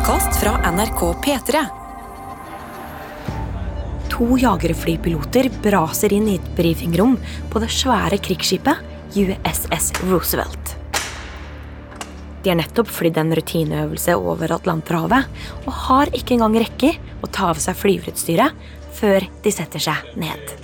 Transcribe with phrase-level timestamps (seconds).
[0.00, 1.64] podkast fra NRK P3.
[4.08, 7.18] To jagerflypiloter braser inn i et brifingrom
[7.52, 8.80] på det svære krigsskipet
[9.12, 10.72] USS Roosevelt.
[12.40, 15.28] De har nettopp flydd en rutineøvelse over Atlanterhavet
[15.66, 18.56] og har ikke engang rekke å ta av seg flyverutstyret
[18.96, 20.54] før de setter seg ned.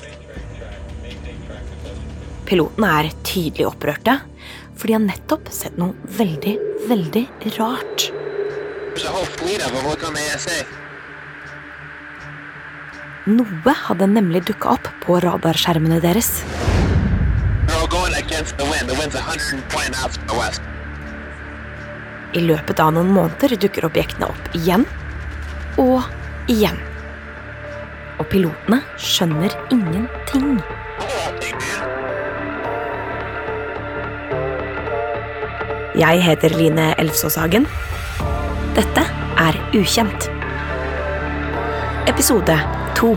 [2.48, 4.16] Pilotene er tydelig opprørte,
[4.72, 7.28] for de har nettopp sett noe veldig, veldig
[7.58, 8.15] rart.
[8.96, 9.86] There's a whole fleet of them.
[9.86, 10.64] Look on the ASA.
[13.28, 16.30] Noe hadde nemlig dukka opp på radarskjermene deres.
[17.66, 18.88] They're all going against the wind.
[18.88, 20.62] The wind's 120 knots to the west.
[22.32, 24.86] I løpet av noen måneder dukker objektene opp igjen
[25.76, 26.08] og
[26.48, 26.80] igjen.
[28.16, 30.56] Og pilotene skjønner ingenting.
[36.00, 37.68] Jeg heter Line Elfsås Hagen.
[38.76, 39.00] Dette
[39.40, 40.26] er Ukjent.
[42.10, 42.52] Episode
[42.98, 43.14] 2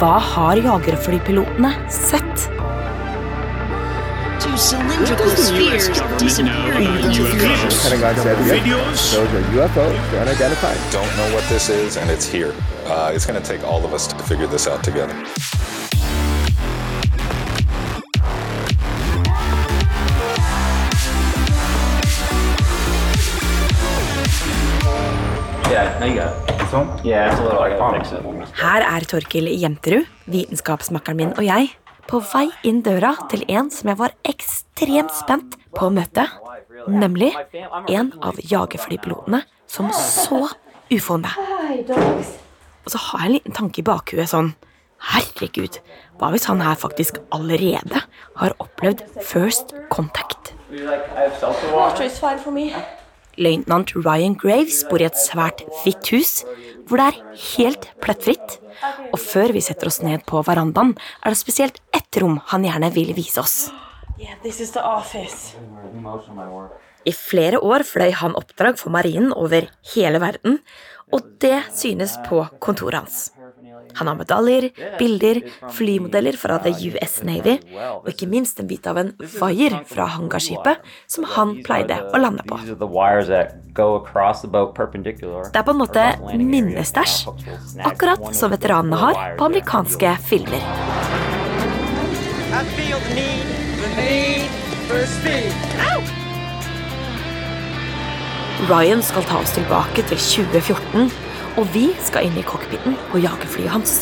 [0.00, 2.48] Hva har jagerflypilotene sett?
[10.90, 12.52] Don't know what this is, and it's here.
[12.84, 15.14] Uh, it's going to take all of us to figure this out together.
[26.14, 26.46] It.
[28.60, 31.70] Her er Torkil Jenterud, vitenskapsmakkeren min og jeg,
[32.06, 36.26] på vei inn døra til en som jeg var ekstremt spent på å møte.
[36.86, 37.32] Nemlig
[37.90, 40.46] en av jagerflypilotene som så
[40.92, 41.32] ufoene.
[42.86, 44.54] Og så har jeg en liten tanke i bakhuet sånn
[45.06, 45.76] Herregud,
[46.16, 48.00] hva hvis han her faktisk allerede
[48.40, 50.54] har opplevd first contact?
[53.36, 56.40] Løytnant Ryan Graves bor i et svært hvitt hus
[56.86, 57.20] hvor det er
[57.56, 58.58] helt plettfritt.
[59.12, 62.92] Og før vi setter oss ned på verandaen, er det spesielt ett rom han gjerne
[62.94, 63.56] vil vise oss.
[64.16, 64.36] Yeah.
[67.06, 70.60] I flere år fløy han oppdrag for marinen over hele verden,
[71.12, 73.18] og det synes på kontoret hans.
[73.96, 74.68] Han har medaljer,
[74.98, 75.40] bilder,
[75.72, 77.56] flymodeller fra The US Navy,
[78.02, 82.44] og ikke minst en bit av en vaier fra hangarskipet som han pleide å lande
[82.48, 82.60] på.
[85.52, 86.06] Det er på en måte
[86.36, 87.16] minnestæsj,
[87.88, 90.62] akkurat som veteranene har på amerikanske filmer.
[92.56, 93.46] I feel the need,
[93.82, 94.48] the need
[94.88, 95.52] for speed.
[98.70, 101.10] Ryan skal ta oss tilbake til 2014,
[101.56, 103.94] og vi skal inn i cockpiten på jagerflyet hans.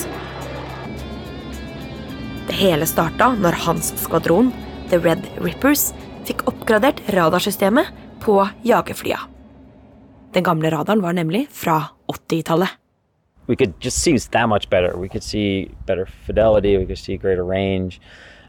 [2.48, 4.50] Det hele starta når hans skvadron,
[4.90, 5.92] The Red Rippers,
[6.26, 7.90] fikk oppgradert radarsystemet
[8.24, 9.20] på jagerflya.
[10.34, 12.74] Den gamle radaren var nemlig fra 80-tallet.
[13.46, 14.96] We could just see that much better.
[14.96, 16.78] We could see better fidelity.
[16.78, 18.00] We could see greater range.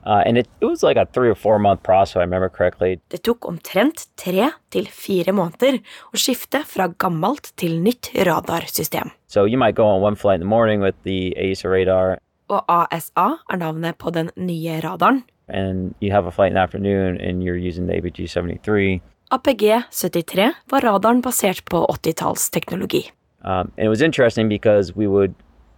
[0.05, 2.49] Uh, and it, it was like a three or four month process, if I remember
[2.49, 2.99] correctly.
[3.09, 5.79] Det tok omtrent tre til fire måneder
[6.13, 9.09] å skifte fra gammelt til nytt radarsystem.
[9.27, 12.61] So you might go on one flight in the morning with the ASA radar, Og
[12.69, 15.23] ASA er navnet på den nye radaren.
[15.47, 19.01] and you have a flight in the afternoon, and you're using the APG 73.
[19.31, 23.11] APG-73 var radaren basert på 80-tallsteknologi.
[23.43, 25.33] Um, and it was interesting because we would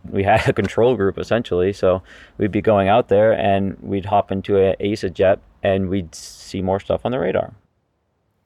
[0.10, 1.74] we had a control group essentially.
[1.74, 2.02] So
[2.38, 6.62] we'd be going out there and we'd hop into a ASA jet and we'd see
[6.62, 7.54] more stuff on the radar.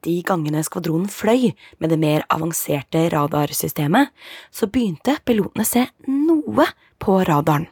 [0.02, 4.08] De gangene skvadronen fløy med det mer avanserte radarsystemet,
[4.50, 6.66] så begynte pilotene se noe
[6.98, 7.68] på radaren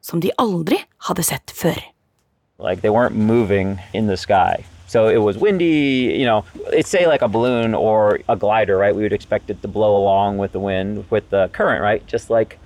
[0.00, 1.80] som de aldri hadde sett før.
[2.60, 4.62] like they weren't moving in the sky.
[4.86, 6.44] So it was windy you know.
[6.72, 8.94] It's say like a balloon or a glider right?
[8.94, 12.06] We would expect it to blow along with the wind with the current right?
[12.06, 12.58] Just like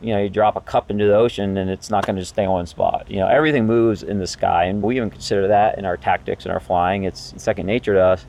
[0.00, 2.32] you know you drop a cup into the ocean and it's not going to just
[2.32, 5.48] stay in one spot you know everything moves in the sky and we even consider
[5.48, 8.26] that in our tactics and our flying it's second nature to us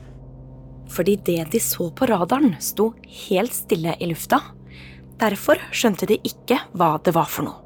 [0.90, 4.40] Fordi det de så på radaren, sto helt stille i lufta.
[5.20, 7.60] Derfor skjønte de ikke hva det var for noe.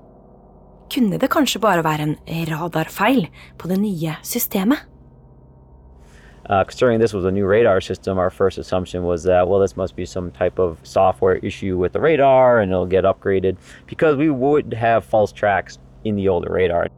[0.92, 2.16] Kunne det kanskje bare være en
[2.50, 3.24] radarfeil
[3.58, 4.84] på det nye systemet?
[6.50, 9.76] Uh, considering this was a new radar system, our first assumption was that, well, this
[9.76, 13.56] must be some type of software issue with the radar and it'll get upgraded
[13.86, 16.88] because we would have false tracks in the older radar.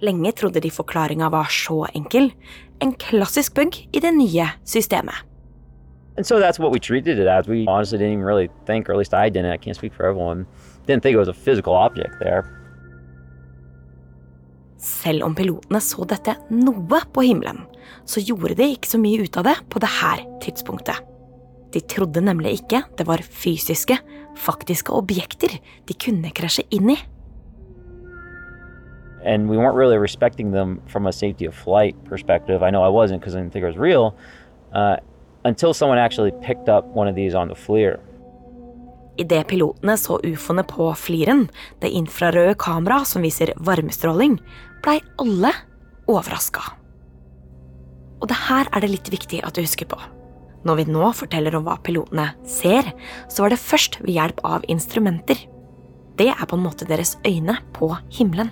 [0.00, 2.30] Lenge trodde de forklaringa var så enkel.
[2.80, 5.14] En klassisk bug i det nye systemet.
[6.16, 7.46] And so that's what we treated it as.
[7.46, 10.06] We honestly didn't even really think, or at least I didn't, I can't speak for
[10.06, 10.46] everyone,
[10.86, 12.44] didn't think it was a physical object there.
[14.78, 17.64] Selv om pilotene så dette noe på himmelen,
[18.08, 21.04] så gjorde de ikke så mye ut av det på det her tidspunktet.
[21.74, 23.98] De trodde nemlig ikke det var fysiske,
[24.38, 25.58] faktiske objekter
[25.88, 26.98] de kunne krasje inn i.
[29.24, 32.62] and we weren't really respecting them from a safety of flight perspective.
[32.62, 34.14] I know I wasn't because I didn't think it was real
[34.72, 34.96] uh,
[35.44, 38.00] until someone actually picked up one of these on the FLIR.
[39.18, 41.48] Idet pilotene så ufoene på fliren,
[41.82, 44.38] det infrarøde kamera som viser varmestråling,
[44.84, 45.50] blei alle
[46.06, 46.77] overraska.
[48.18, 49.98] Og det her er det litt viktig at du husker på.
[50.66, 52.90] Når vi nå forteller om hva pilotene ser,
[53.30, 55.38] så var det først ved hjelp av instrumenter.
[56.18, 58.50] Det er på en måte deres øyne på himmelen.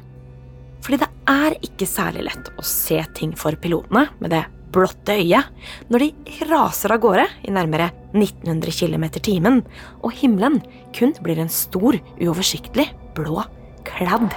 [0.87, 5.51] Fordi det er ikke særlig lett å se ting for pilotene med det blotte øyet
[5.91, 9.63] når de raser av gårde i nærmere 1900 km timen,
[10.05, 10.61] og himmelen
[10.97, 12.87] kun blir en stor, uoversiktlig
[13.17, 13.43] blå
[13.89, 14.31] kladd.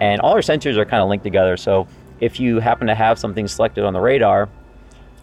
[0.00, 1.02] And all our sensors are kind
[2.20, 4.48] if you happen to have something selected on the radar,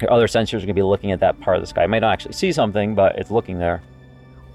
[0.01, 1.83] your other sensors are going to be looking at that part of the sky.
[1.83, 3.81] You might not actually see something, but it's looking there.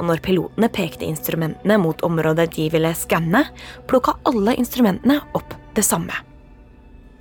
[0.00, 3.44] Og når pilotene pekte instrumentene mot området de ville skanne,
[3.86, 6.16] plukka alle instrumentene opp det samme.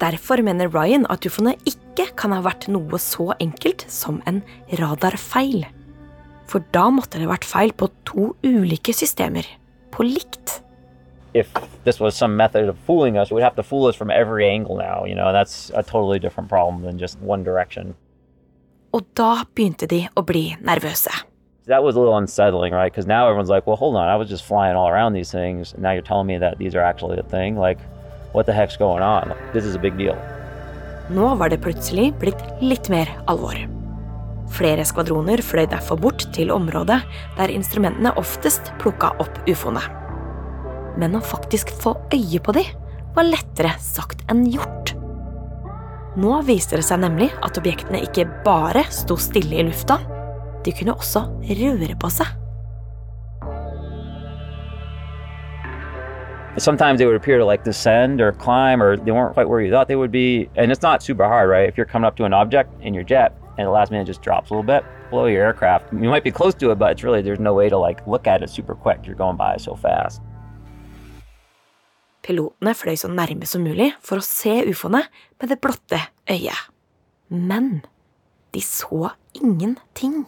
[0.02, 4.42] Derfor mener Ryan at ufoene ikke kan ha vært noe så enkelt som en
[4.80, 5.68] radarfeil.
[6.50, 9.46] For da måtte det vært feil på to ulike systemer,
[9.94, 10.62] på likt.
[11.34, 11.52] If
[11.84, 14.48] this was some method of fooling us, it would have to fool us from every
[14.50, 15.06] angle now.
[15.06, 17.96] You know, that's a totally different problem than just one direction.
[18.92, 21.12] Og da begynte de å bli nervøse.
[21.68, 22.92] That was a little unsettling, right?
[22.92, 25.74] Because now everyone's like, well, hold on, I was just flying all around these things.
[25.78, 27.56] Now you're telling me that these are actually a thing?
[27.56, 27.80] Like,
[28.34, 29.34] what the heck's going on?
[29.54, 30.18] This is a big deal.
[31.10, 33.56] Nå var det plutselig blitt litt mer alvor.
[34.52, 37.00] Flere skvadroner fløy derfor bort til området
[37.38, 40.01] der instrumentene oftest plukka opp ufoene.
[41.00, 42.66] Men å faktisk få øye på de
[43.16, 44.96] var lettere sagt enn gjort.
[46.20, 50.02] Nå viste det seg nemlig at objektene ikke bare sto stille i lufta,
[50.66, 52.38] de kunne også røre på seg.
[56.58, 59.72] Sometimes they would appear to like descend or climb, or they weren't quite where you
[59.72, 60.50] thought they would be.
[60.58, 61.68] And it's not super hard, right?
[61.68, 64.22] If you're coming up to an object in your jet and the last minute just
[64.22, 67.04] drops a little bit below your aircraft, you might be close to it, but it's
[67.04, 69.00] really, there's no way to like look at it super quick.
[69.06, 70.22] You're going by so fast.
[72.22, 75.06] Pilotene fløy så nærme som mulig for å se ufoene
[75.42, 76.68] med det blotte øyet.
[77.30, 77.82] Men
[78.54, 80.26] de så ingenting.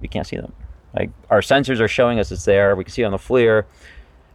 [0.00, 0.52] We can't see them.
[0.94, 2.74] Like our sensors are showing us it's there.
[2.76, 3.64] We can see it on the FLIR.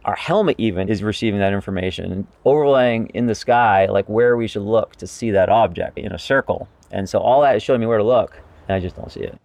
[0.04, 4.62] Our helmet even is receiving that information, overlaying in the sky like where we should
[4.62, 6.68] look to see that object in a circle.
[6.92, 8.38] And so all that is showing me where to look,
[8.68, 9.38] and I just don't see it.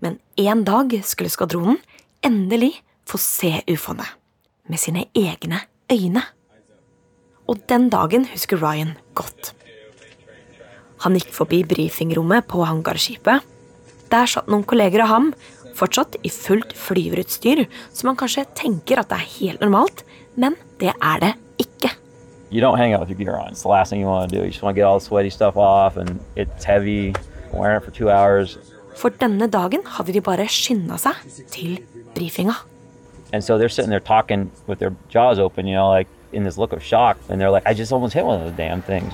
[0.00, 1.76] Men en dag skulle skvadronen
[2.22, 4.06] endelig få se ufoene
[4.70, 6.22] med sine egne øyne.
[7.50, 9.54] Og den dagen husker Ryan godt.
[11.02, 13.42] Han gikk forbi brifingrommet på hangarskipet.
[14.10, 15.30] Der satt noen kolleger av ham,
[15.78, 17.64] fortsatt i fullt flyverutstyr,
[17.94, 20.04] som man kanskje tenker at det er helt normalt,
[20.36, 21.32] men det er det
[21.62, 21.94] ikke.
[22.50, 23.52] You don't hang out with your gear on.
[23.52, 24.42] It's the last thing you want to do.
[24.42, 27.14] You just want to get all the sweaty stuff off, and it's heavy.
[27.52, 28.58] Wearing it for two hours.
[28.94, 31.16] For denne dagen hadde de bare skynda seg
[31.50, 31.78] til
[32.14, 32.58] brifinga.
[33.32, 36.58] And so they're sitting there talking with their jaws open, you know, like in this
[36.58, 37.18] look of shock.
[37.28, 39.12] And they're like, I just almost hit one of those damn things.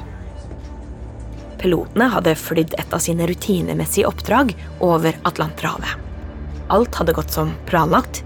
[1.59, 4.53] Pilotene hadde flydd et av sine rutinemessige oppdrag
[4.85, 5.97] over Atlanterhavet.
[6.69, 8.23] Alt hadde gått som planlagt,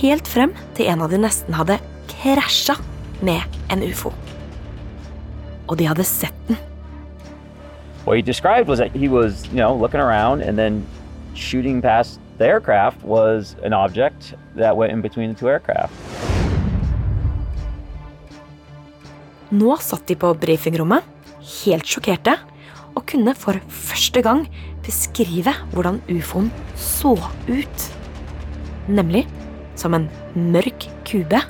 [0.00, 1.78] helt frem til en av de nesten hadde
[2.10, 2.78] krasja
[3.22, 4.12] med en ufo.
[5.68, 6.58] Og de hadde sett den.
[8.04, 10.86] What he described was that he was, you know, looking around and then
[11.34, 15.92] shooting past the aircraft was an object that went in between the two aircraft.
[19.50, 21.04] Nå satt de på brifingrommet,
[21.62, 22.34] helt sjokkerte,
[22.96, 24.46] og kunne for første gang
[24.84, 27.14] beskrive hvordan ufoen så
[27.46, 27.86] ut.
[28.88, 29.26] Nemlig
[29.78, 31.40] som en mørk kube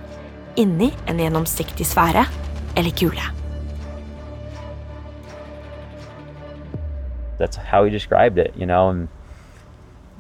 [0.61, 2.27] inni en gjennomsiktig sfære
[2.77, 3.33] eller kule.
[7.39, 8.89] That's how he described it, you know.
[8.89, 9.09] And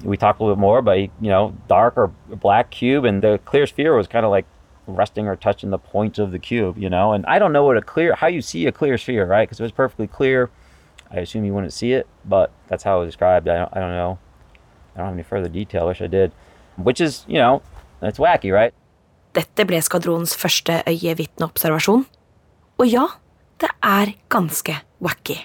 [0.08, 3.40] we talked a little bit more about, you know, dark or black cube, and the
[3.44, 4.46] clear sphere was kind of like
[4.86, 7.12] resting or touching the points of the cube, you know.
[7.12, 9.48] And I don't know what a clear, how you see a clear sphere, right?
[9.48, 10.50] Because it was perfectly clear.
[11.10, 13.48] I assume you wouldn't see it, but that's how it was described.
[13.48, 14.18] I don't, I don't know.
[14.94, 15.86] I don't have any further detail.
[15.86, 16.32] Wish I did.
[16.76, 17.62] Which is, you know,
[18.00, 18.75] that's wacky, right?
[19.34, 22.06] Dette ble skvadronens første øyevitneobservasjon.
[22.78, 23.06] Og ja,
[23.60, 25.36] det er ganske wacky.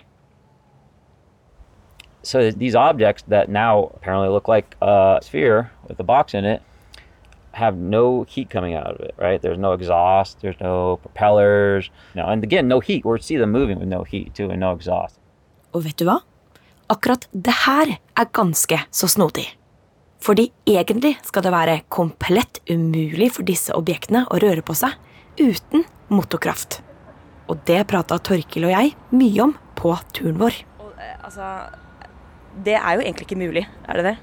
[2.24, 6.62] So these objects that now apparently look like a sphere with a box in it
[7.54, 9.42] have no heat coming out of it, right?
[9.42, 13.04] There's no exhaust, there's no propellers, no, and again, no heat.
[13.04, 15.20] We see them moving with no heat too, and no exhaust.
[15.74, 16.22] Og vet du hva?
[16.92, 19.48] akkurat det her er ganske så snodig.
[20.22, 24.98] Fordi egentlig skal det være komplett umulig for disse objektene å røre på seg
[25.40, 26.82] uten motorkraft.
[27.50, 30.60] Og det prata Torkil og jeg mye om på turen vår.
[31.24, 31.48] Altså,
[32.65, 34.17] det er jo egentlig ikke mulig, er det det?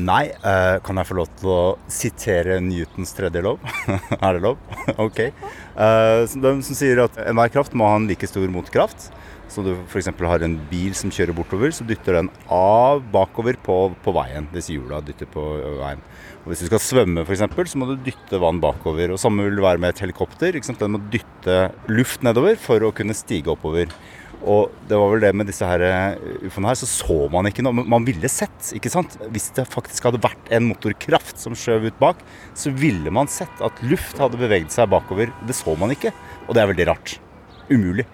[0.00, 0.30] Nei.
[0.30, 3.58] Eh, kan jeg få lov til å sitere Newtons tredje lov?
[4.22, 4.60] er det lov?
[5.06, 5.18] ok.
[5.26, 9.10] de den som sier at enhver kraft må ha en like stor motkraft.
[9.50, 10.06] Så du f.eks.
[10.14, 14.46] har en bil som kjører bortover, så dytter den av bakover på, på veien.
[14.54, 15.42] Disse hjula dytter på
[15.80, 16.04] veien.
[16.44, 19.10] Og Hvis du skal svømme f.eks., så må du dytte vann bakover.
[19.10, 20.54] Og Samme vil det være med et helikopter.
[20.54, 21.58] Den må dytte
[21.90, 23.90] luft nedover for å kunne stige oppover.
[24.40, 27.64] Og det var vel det med disse her eh, ufoene her, så så man ikke
[27.64, 27.76] noe.
[27.76, 29.18] Men Man ville sett, ikke sant.
[29.34, 32.22] Hvis det faktisk hadde vært en motorkraft som skjøv ut bak,
[32.56, 35.34] så ville man sett at luft hadde beveget seg bakover.
[35.46, 36.14] Det så man ikke.
[36.46, 37.18] Og det er veldig rart.
[37.68, 38.08] Umulig.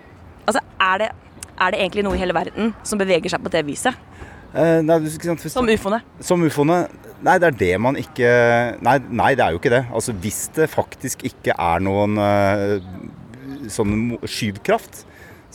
[0.46, 1.10] Altså, er det,
[1.54, 3.94] er det egentlig noe i hele verden som beveger seg på det viset?
[4.56, 6.00] Eh, nei, sant, som ufoene?
[6.24, 6.86] Som ufoene.
[7.26, 8.30] Nei, det er det man ikke
[8.84, 9.84] nei, nei, det er jo ikke det.
[9.94, 12.76] Altså Hvis det faktisk ikke er noen uh,
[13.72, 15.04] sånn skyvkraft,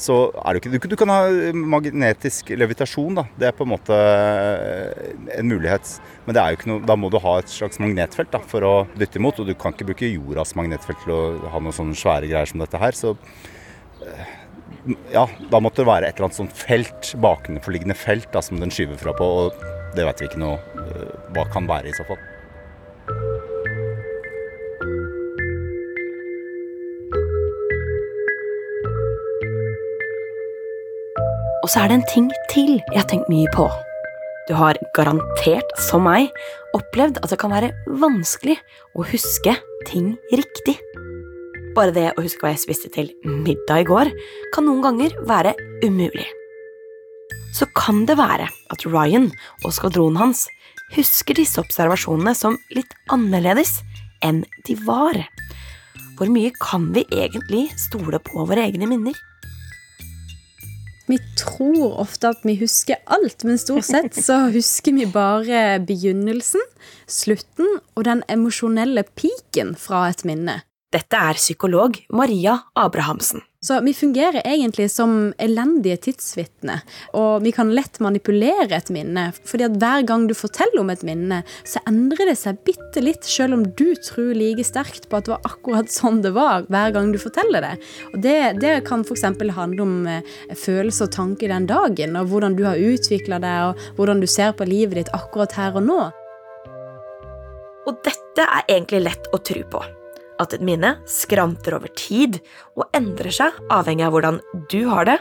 [0.01, 1.20] så er det ikke du, kan ha
[1.53, 3.25] magnetisk levitasjon, da.
[3.38, 5.93] Det er på en måte eh, en mulighet.
[6.25, 8.65] Men det er jo ikke noe, da må du ha et slags magnetfelt da, for
[8.65, 9.41] å dytte imot.
[9.41, 11.22] Og du kan ikke bruke jordas magnetfelt til å
[11.53, 12.98] ha noen sånne svære greier som dette her.
[12.98, 14.36] Så uh,
[15.13, 18.74] ja, da måtte det være et eller annet sånt felt, bakenforliggende felt, da, som den
[18.74, 19.31] skyver fra på.
[19.46, 20.58] Og det vet vi ikke noe
[21.36, 22.20] hva kan være i så fall.
[31.61, 33.67] Og så er det en ting til jeg har tenkt mye på.
[34.49, 36.31] Du har garantert, som meg,
[36.75, 37.69] opplevd at det kan være
[38.01, 38.57] vanskelig
[38.97, 39.53] å huske
[39.87, 40.79] ting riktig.
[41.75, 44.09] Bare det å huske hva jeg spiste til middag i går,
[44.55, 45.53] kan noen ganger være
[45.85, 46.25] umulig.
[47.55, 49.29] Så kan det være at Ryan
[49.61, 50.47] og skvadronen hans
[50.95, 53.77] husker disse observasjonene som litt annerledes
[54.25, 55.19] enn de var.
[56.17, 59.15] Hvor mye kan vi egentlig stole på våre egne minner?
[61.10, 66.63] Vi tror ofte at vi husker alt, men stort sett så husker vi bare begynnelsen,
[67.10, 70.62] slutten og den emosjonelle piken fra et minne.
[70.91, 73.39] Dette er psykolog Maria Abrahamsen.
[73.63, 76.81] Så vi fungerer egentlig som elendige tidsvitner,
[77.15, 79.27] og vi kan lett manipulere et minne.
[79.45, 83.24] fordi at hver gang du forteller om et minne, så endrer det seg bitte litt,
[83.24, 86.91] selv om du tror like sterkt på at det var akkurat sånn det var hver
[86.91, 87.71] gang du forteller det.
[88.12, 89.24] Og Det, det kan f.eks.
[89.55, 93.95] handle om eh, følelser og tanker den dagen, og hvordan du har utvikla deg, og
[93.95, 96.03] hvordan du ser på livet ditt akkurat her og nå.
[97.88, 99.88] Og dette er egentlig lett å tro på
[100.43, 102.41] at et minne skranter over tid
[102.75, 104.41] og endrer seg avhengig av hvordan
[104.74, 105.17] du har det,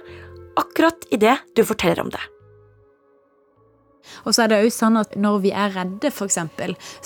[0.61, 2.23] akkurat idet du forteller om det.
[4.25, 6.39] Og så er det òg sånn at når vi er redde, f.eks.,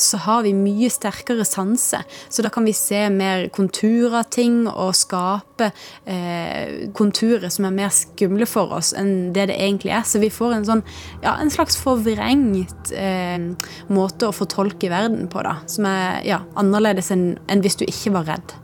[0.01, 2.01] så har vi mye sterkere sanse.
[2.29, 5.71] Så da kan vi se mer konturer av ting og skape
[6.11, 10.05] eh, konturer som er mer skumle for oss enn det det egentlig er.
[10.09, 10.85] Så vi får en, sånn,
[11.25, 13.51] ja, en slags forvrengt eh,
[13.93, 15.59] måte å fortolke verden på, da.
[15.71, 18.59] Som er ja, annerledes enn, enn hvis du ikke var redd.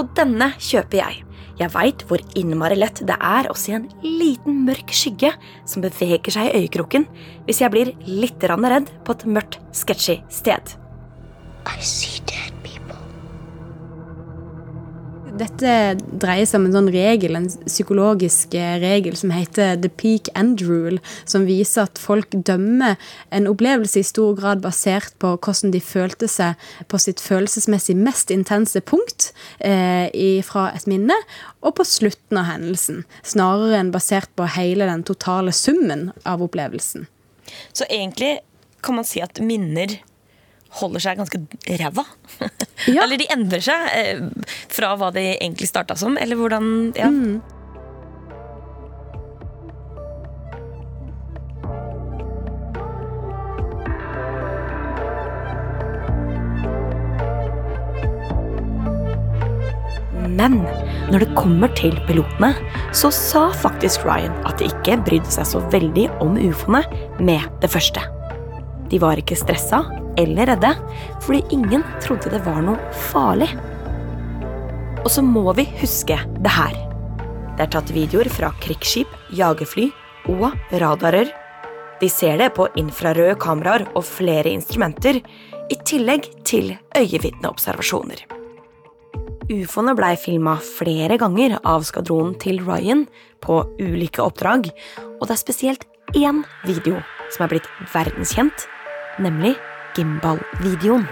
[0.00, 1.24] Og denne kjøper jeg.
[1.60, 5.34] Jeg veit hvor innmari lett det er å se en liten mørk skygge
[5.68, 7.04] som beveger seg i øyekroken
[7.48, 10.72] hvis jeg blir litt redd på et mørkt, sketchy sted.
[11.68, 12.49] I see dead
[15.40, 15.74] dette
[16.20, 20.62] dreier seg om en sånn regel, en psykologisk eh, regel som heter the peak end
[20.66, 22.98] rule, som viser at folk dømmer
[23.34, 28.32] en opplevelse i stor grad basert på hvordan de følte seg på sitt følelsesmessig mest
[28.34, 30.08] intense punkt eh,
[30.46, 31.16] fra et minne,
[31.64, 37.08] og på slutten av hendelsen, snarere enn basert på hele den totale summen av opplevelsen.
[37.72, 38.38] Så egentlig
[38.84, 39.98] kan man si at minner
[40.78, 41.42] holder seg ganske
[41.80, 42.06] ræva.
[42.88, 43.02] Ja.
[43.04, 44.20] eller de endrer seg eh,
[44.72, 47.10] fra hva de egentlig starta som, eller hvordan Ja.
[47.12, 47.42] Mm.
[60.40, 60.62] Men
[61.10, 62.52] når det kommer til pilotene,
[62.96, 66.80] så sa faktisk Ryan at de ikke brydde seg så veldig om ufoene
[67.20, 68.04] med det første.
[68.90, 69.84] De var ikke stressa
[70.18, 70.72] eller redde,
[71.22, 72.78] fordi ingen trodde det var noe
[73.10, 73.50] farlig.
[75.00, 76.74] Og så må vi huske det her.
[77.56, 79.90] Det er tatt videoer fra krigsskip, jagerfly
[80.32, 80.50] og
[80.82, 81.30] radarer.
[82.00, 85.20] De ser det på infrarøde kameraer og flere instrumenter,
[85.70, 88.24] i tillegg til øyevitneobservasjoner.
[89.50, 93.04] Ufoene blei filma flere ganger av skvadronen til Ryan
[93.42, 94.66] på ulike oppdrag,
[95.18, 95.86] og det er spesielt
[96.18, 96.98] én video
[97.30, 98.66] som er blitt verdenskjent,
[99.20, 99.54] nemlig
[99.96, 101.06] gimbal-videoen.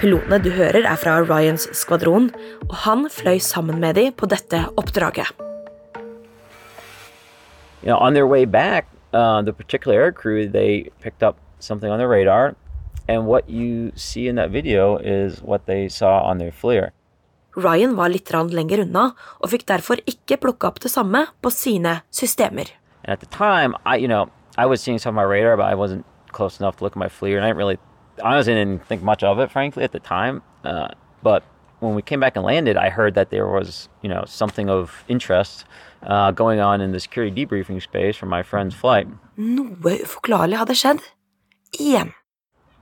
[0.00, 2.30] Pilotene du hører, er fra Ryans skvadron,
[2.70, 5.28] og han fløy sammen med dem på dette oppdraget.
[7.82, 11.90] You know, on their way back, uh, the particular air crew they picked up something
[11.90, 12.54] on their radar,
[13.08, 16.90] and what you see in that video is what they saw on their FLIR.
[17.62, 22.02] Ryan var litt lenger unna, og fikk derfor ikke plukke opp det samme på sine
[22.10, 22.66] systemer.
[23.30, 26.60] Time, I you know I was seeing some on my radar, but I wasn't close
[26.60, 27.78] enough to look at my FLIR, and I didn't really,
[28.22, 30.42] honestly, didn't think much of it, frankly, at the time.
[30.64, 30.88] Uh,
[31.22, 31.42] but
[31.80, 35.04] when we came back and landed, I heard that there was you know something of
[35.08, 35.64] interest
[36.02, 39.08] uh, going on in the security debriefing space from my friend's flight.
[39.36, 41.00] Noe uforklarlig hadde skjedd.
[41.78, 42.14] Igjen.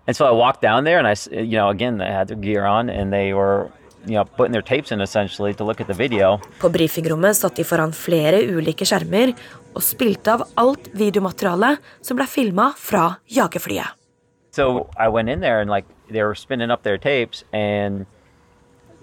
[0.08, 2.64] And so I walked down there, and I, you know, again, I had their gear
[2.64, 3.70] on, and they were,
[4.06, 6.40] you know, putting their tapes in essentially to look at the video.
[6.60, 9.34] På briefingrommet satt de foran flere ulike skjermer
[9.74, 13.94] og spilte av alt videomaterialet som ble filma fra jagerflyet.
[14.50, 18.06] So I went in there, and like they were spinning up their tapes, and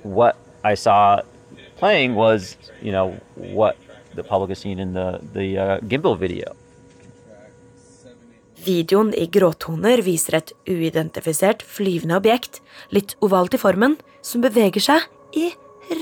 [0.04, 1.22] what I saw
[1.78, 3.78] playing was, you know, what
[4.16, 6.56] the public has seen in the the uh, gimbal video.
[8.66, 15.05] Videoen i gråtoner viser et uidentifisert flyvende objekt, litt ovalt i formen, som beveger seg
[15.38, 15.51] i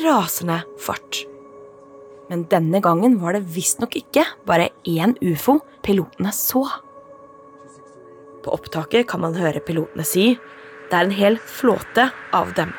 [0.03, 1.25] rasende fart.
[2.31, 6.63] Men denne gangen var det visstnok ikke bare én ufo pilotene så.
[8.43, 10.33] På opptaket kan man høre pilotene si
[10.89, 12.73] det er en hel flåte av dem.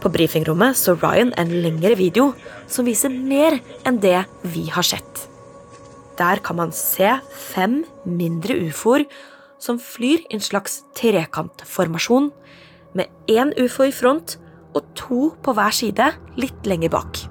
[0.00, 2.30] På brifingrommet så Ryan en lengre video
[2.70, 4.22] som viser mer enn det
[4.54, 5.26] vi har sett.
[6.20, 9.06] Der kan man se fem mindre ufoer
[9.60, 12.30] som flyr i en slags trekantformasjon,
[12.96, 14.38] med én ufo i front
[14.74, 16.08] og to på hver side
[16.40, 17.22] litt lenger bak.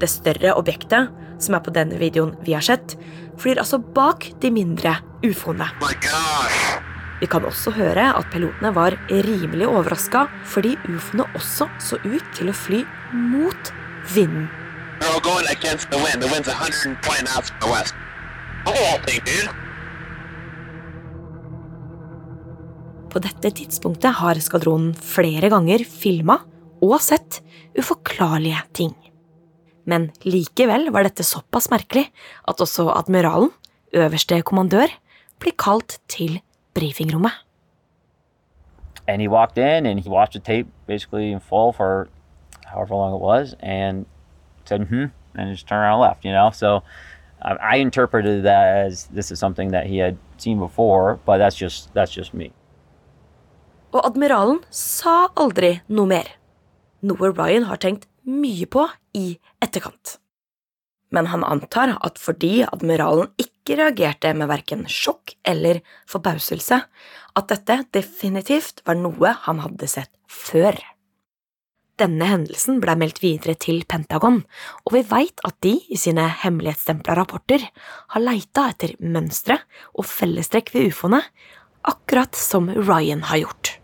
[0.00, 2.96] Det større objektet, som er på denne videoen vi har sett,
[3.40, 5.68] flyr altså bak de mindre ufoene.
[7.22, 12.50] Vi kan også høre at pilotene var rimelig overraska fordi ufoene også så ut til
[12.50, 12.82] å fly
[13.14, 13.72] mot
[14.14, 14.50] vinden.
[15.02, 16.22] All going against the wind.
[16.22, 17.94] The wind's 120 knots from the west.
[18.66, 19.61] Whole dude.
[23.12, 26.38] På dette tidspunktet har skvadronen flere ganger filma
[26.80, 27.42] og sett
[27.76, 28.94] uforklarlige ting.
[29.84, 32.06] Men likevel var dette såpass merkelig
[32.48, 33.50] at også admiralen,
[33.92, 34.88] øverste kommandør,
[35.42, 36.38] blir kalt til
[36.72, 37.34] brifingrommet.
[39.06, 42.08] And he walked in and he watched the tape basically in full for
[42.64, 44.06] however long it was, and
[44.64, 46.24] said "hmm," and just turned around and left.
[46.24, 46.82] You know, so
[47.42, 51.56] um, I interpreted that as this is something that he had seen before, but that's
[51.56, 52.52] just that's just me.
[53.92, 56.28] Og admiralen sa aldri noe mer.
[57.04, 58.86] Noe Ryan har tenkt mye på
[59.18, 60.16] i etterkant.
[61.12, 66.78] Men han antar at fordi admiralen ikke reagerte med verken sjokk eller forbauselse,
[67.36, 70.78] at dette definitivt var noe han hadde sett før.
[72.00, 74.40] Denne hendelsen ble meldt videre til Pentagon,
[74.88, 77.68] og vi veit at de i sine hemmelighetsstempla rapporter
[78.14, 79.60] har leita etter mønstre
[79.92, 81.20] og fellestrekk ved ufoene,
[81.84, 83.76] akkurat som Ryan har gjort.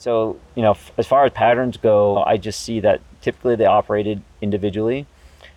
[0.00, 4.22] So, you know, as far as patterns go, I just see that typically they operated
[4.40, 5.06] individually,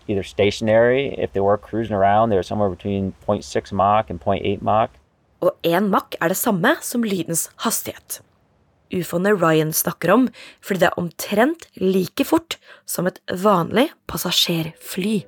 [0.09, 1.15] either stationary.
[1.17, 4.89] If they were cruising around, they were somewhere between 0.6 Mach and 0.8 Mach.
[5.39, 8.19] Og én Mach er det samme som lydens hastighet.
[8.91, 10.25] Ufoene Ryan snakker om
[10.59, 15.21] fordi det er omtrent like fort som et vanlig passasjerfly.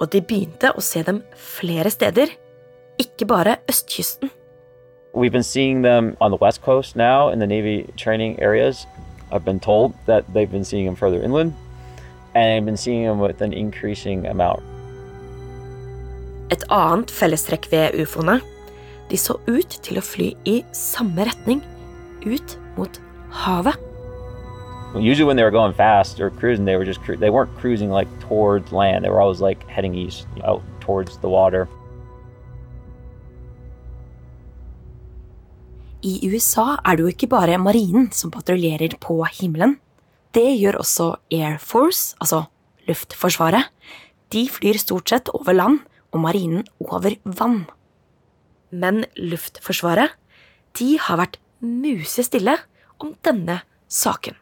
[0.00, 2.32] Og de begynte å se dem flere steder,
[2.96, 4.32] ikke bare østkysten.
[5.14, 8.84] We've been seeing them on the West Coast now in the Navy training areas.
[9.30, 11.54] I've been told that they've been seeing them further inland,
[12.34, 14.60] and I've been seeing them with an increasing amount.
[16.50, 18.40] Et annet fellestrekk ved ufoene
[19.08, 21.62] de så ut til å fly i samme retning,
[22.26, 22.98] ut mot
[23.30, 23.78] havet.
[24.98, 27.90] Usually, when they were going fast or cruising, they were just cru- they weren't cruising
[27.90, 29.04] like towards land.
[29.04, 31.68] They were always like heading east, out towards the water.
[36.04, 39.78] I USA er det jo ikke bare marinen som patruljerer på himmelen.
[40.36, 42.42] Det gjør også Air Force, altså
[42.84, 43.70] Luftforsvaret.
[44.34, 45.80] De flyr stort sett over land,
[46.12, 47.64] og marinen over vann.
[48.70, 50.12] Men Luftforsvaret,
[50.76, 52.58] de har vært musestille
[53.00, 54.36] om denne saken.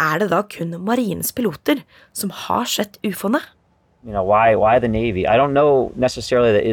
[0.00, 3.38] Er det da kun marinens piloter som har sett ufoene?
[4.02, 5.24] You know, why why the Navy?
[5.26, 6.64] I don't know necessarily that.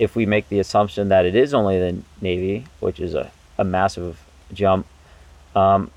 [0.00, 3.64] If we make the assumption that it is only the Navy, which is a, a
[3.64, 4.18] massive
[4.52, 4.86] jump,
[5.54, 5.90] um,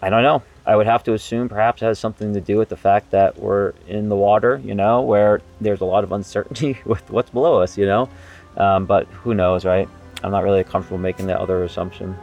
[0.00, 0.42] I don't know.
[0.64, 3.38] I would have to assume perhaps it has something to do with the fact that
[3.38, 7.60] we're in the water, you know, where there's a lot of uncertainty with what's below
[7.62, 8.08] us, you know.
[8.56, 9.88] Um, but who knows, right?
[10.22, 12.14] I'm not really comfortable making that other assumption.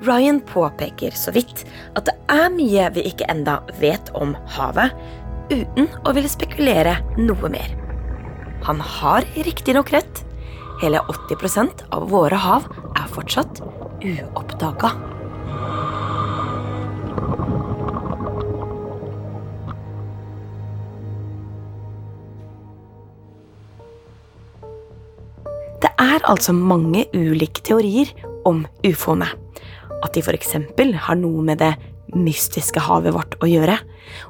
[0.00, 1.64] Ryan påpeker så vidt
[1.96, 4.94] at det er mye vi ikke enda vet om havet,
[5.50, 7.87] uten å ville spekulere noe mer.
[8.62, 10.24] Han har riktignok rett.
[10.82, 13.62] Hele 80% av våre hav er fortsatt
[14.02, 14.92] uoppdaga.
[25.78, 28.10] Det er altså mange ulike teorier
[28.46, 29.28] om ufoene.
[30.02, 30.54] At de f.eks.
[31.06, 31.74] har noe med det
[32.14, 33.76] mystiske havet vårt å gjøre,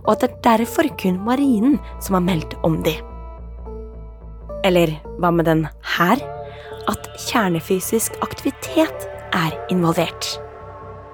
[0.04, 2.96] og at det er derfor kun marinen som har meldt om de.
[4.66, 5.64] Eller hva med den
[5.96, 6.22] her?
[6.88, 10.38] At kjernefysisk aktivitet er involvert.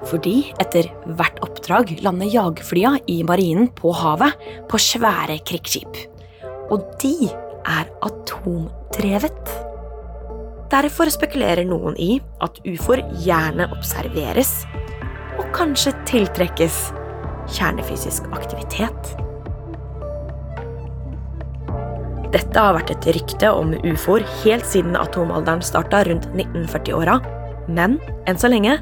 [0.05, 4.37] Fordi etter hvert oppdrag lander jagerflya i marinen på havet
[4.71, 5.97] på svære krigsskip.
[6.73, 7.31] Og de
[7.65, 9.55] er atomdrevet.
[10.73, 14.63] Derfor spekulerer noen i at ufoer gjerne observeres
[15.39, 16.79] og kanskje tiltrekkes
[17.55, 19.24] kjernefysisk aktivitet.
[22.35, 27.21] Dette har vært et rykte om ufoer helt siden atomalderen starta rundt 1940-åra,
[27.71, 28.75] men enn så lenge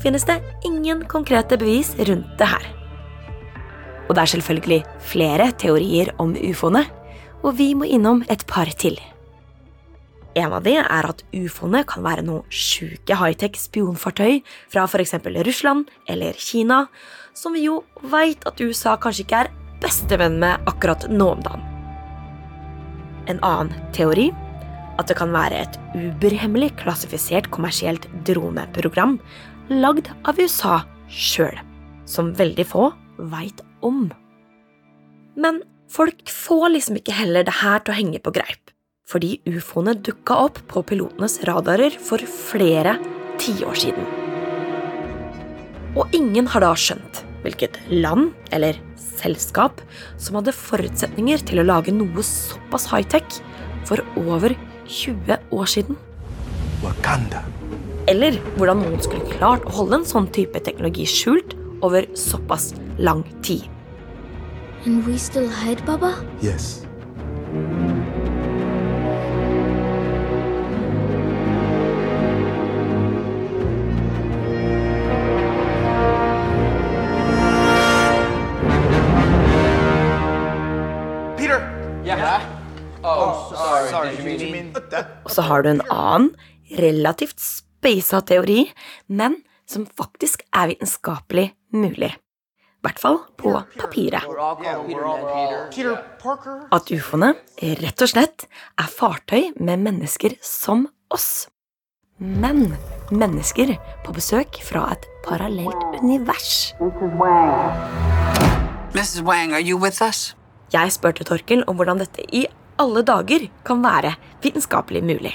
[0.00, 0.36] finnes det
[0.68, 2.68] ingen konkrete bevis rundt det her.
[4.06, 4.78] Og det er selvfølgelig
[5.10, 6.84] flere teorier om ufoene,
[7.42, 8.94] og vi må innom et par til.
[10.38, 14.38] En av de er at ufoene kan være noe sjuke high-tech spionfartøy
[14.70, 15.16] fra f.eks.
[15.48, 16.84] Russland eller Kina,
[17.34, 17.80] som vi jo
[18.14, 21.69] veit at USA kanskje ikke er bestevenn med akkurat nå om dagen.
[23.30, 24.30] En annen teori
[25.00, 29.18] at det kan være et uberhemmelig klassifisert kommersielt droneprogram
[29.70, 31.56] lagd av USA sjøl,
[32.10, 32.90] som veldig få
[33.30, 34.08] veit om.
[35.40, 38.60] Men folk får liksom ikke heller det her til å henge på greip
[39.10, 42.94] fordi ufoene dukka opp på pilotenes radarer for flere
[43.42, 44.06] tiår siden.
[45.98, 48.78] Og ingen har da skjønt hvilket land eller
[49.20, 49.80] selskap
[50.18, 53.40] som hadde forutsetninger til å lage noe såpass high-tech
[53.88, 54.56] for over
[54.90, 55.98] 20 år siden.
[56.84, 57.44] Wakanda.
[58.10, 61.54] Eller hvordan noen skulle klart å holde en sånn type teknologi skjult
[61.86, 63.68] over såpass lang tid.
[64.86, 66.14] And we still hide, Baba?
[66.40, 66.86] Yes.
[85.40, 86.34] Så har du en annen,
[86.76, 88.66] relativt speisa teori,
[89.08, 92.10] men som faktisk er vitenskapelig mulig.
[92.12, 94.26] I hvert fall på papiret.
[95.72, 96.60] Peter Parker?
[96.76, 97.32] At ufoene
[97.80, 98.44] rett og slett
[98.76, 101.48] er fartøy med mennesker som oss.
[102.20, 102.74] Men
[103.08, 103.72] mennesker
[104.04, 106.74] på besøk fra et parallelt univers.
[108.92, 109.22] Mrs.
[109.24, 110.34] Wang, are you with us?
[110.72, 112.44] Jeg spurte Torkel om hvordan dette i
[112.80, 115.34] alle dager kan være vitenskapelig mulig.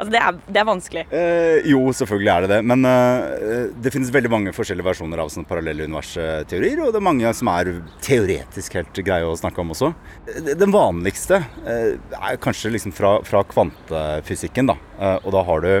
[0.00, 1.02] Altså, det er, det er vanskelig.
[1.12, 2.58] Eh, jo, selvfølgelig er det det.
[2.70, 6.80] Men eh, det finnes veldig mange forskjellige versjoner av sånne parallelle universteorier.
[6.86, 7.68] Og det er mange som er
[8.00, 9.90] teoretisk helt greie å snakke om også.
[10.32, 14.72] Eh, Den vanligste eh, er kanskje liksom fra, fra kvantefysikken.
[14.72, 14.78] da.
[14.98, 15.72] Eh, og da har du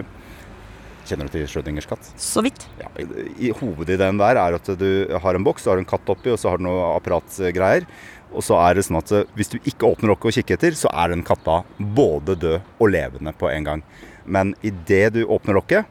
[1.10, 2.06] Kjenner du til Schrødingers katt?
[2.20, 2.66] Så vidt.
[2.78, 6.06] Ja, i- i Hovedideen der er at du har en boks, du har en katt
[6.12, 7.86] oppi, og så har du noe apparatgreier.
[8.30, 10.76] Og så er det sånn at eh, hvis du ikke åpner lokket og kikker etter,
[10.78, 13.82] så er den katta både død og levende på en gang.
[14.24, 15.88] Men idet du åpner lokket,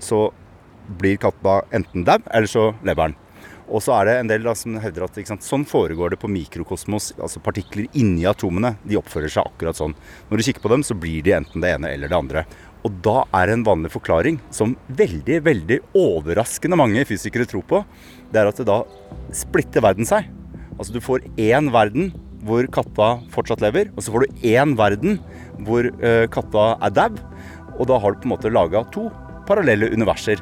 [0.00, 0.28] så
[1.00, 3.18] blir katta enten dau, eller så lever den.
[3.70, 6.30] Og så er det en del da, som hevder at sant, sånn foregår det på
[6.30, 7.12] mikrokosmos.
[7.22, 8.74] Altså partikler inni atomene.
[8.82, 9.94] De oppfører seg akkurat sånn.
[10.26, 12.44] Når du kikker på dem, så blir de enten det ene eller det andre.
[12.82, 17.84] Og da er en vanlig forklaring, som veldig, veldig overraskende mange fysikere tror på,
[18.32, 18.82] det er at det da
[19.36, 20.26] splitter verden seg.
[20.80, 22.08] Altså du får én verden
[22.48, 25.18] hvor katta fortsatt lever, og så får du én verden
[25.66, 27.20] hvor uh, katta er dau.
[27.76, 29.10] Og da har du på en måte laga to
[29.48, 30.40] parallelle universer.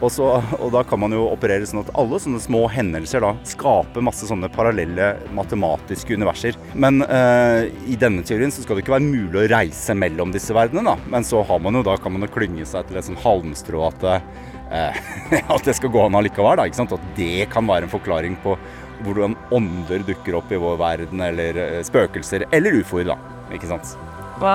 [0.00, 3.34] Og, så, og da kan man jo operere sånn at alle sånne små hendelser da
[3.48, 6.56] skaper masse sånne parallelle matematiske universer.
[6.72, 10.56] Men uh, i denne teorien så skal det ikke være mulig å reise mellom disse
[10.56, 11.12] verdenene, da.
[11.12, 13.84] Men så har man jo da, kan man jo klynge seg til et sånn halmstrå
[13.90, 15.02] at, uh,
[15.56, 16.56] at det skal gå an allikevel.
[16.56, 16.96] Da, ikke sant?
[16.96, 18.56] At det kan være en forklaring på
[19.04, 23.18] hvordan ånder dukker opp i vår verden, eller eh, spøkelser, eller ufoer, da.
[23.54, 23.94] Ikke sant?
[24.40, 24.54] Hva,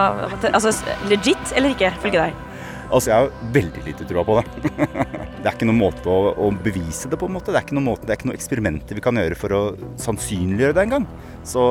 [0.50, 0.74] altså,
[1.12, 2.42] legit eller ikke, følge deg?
[2.86, 4.72] Altså, jeg har veldig lite trua på det.
[5.42, 7.52] det er ikke noen måte å, å, bevise det på, en måte.
[7.54, 9.62] Det er ikke noen, måte, det er ikke noen eksperimenter vi kan gjøre for å
[10.02, 11.08] sannsynliggjøre det engang.
[11.46, 11.64] Så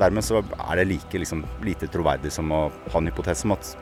[0.00, 3.74] dermed så er det like liksom, lite troverdig som å ha en hypotese om at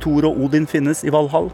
[0.00, 1.50] Thor og Odin finnes i Valhall.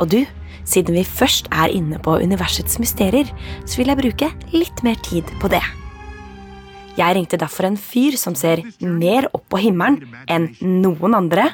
[0.00, 0.24] Og du,
[0.64, 3.28] siden vi først er inne på universets mysterier,
[3.66, 5.62] så vil jeg bruke litt mer tid på det.
[6.98, 10.50] Jeg ringte derfor en fyr som ser mer opp på himmelen enn
[10.82, 11.46] noen andre,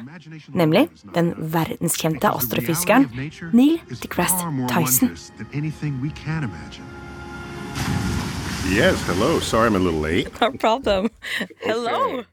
[0.48, 3.06] nemlig den verdenskjente astrofysikeren
[3.52, 5.12] Neil deGrasse Tyson.
[8.66, 9.38] Yes, hello.
[9.38, 10.32] Sorry I'm a little late.
[10.40, 11.10] No problem.
[11.60, 12.24] Hello.